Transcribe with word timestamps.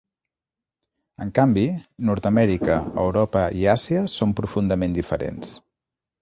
En 1.25 1.33
canvi, 1.39 1.65
Nord-amèrica, 2.09 2.79
Europa 3.03 3.45
i 3.59 3.69
Àsia 3.75 4.03
són 4.15 4.35
profundament 4.41 4.99
diferents. 4.99 5.55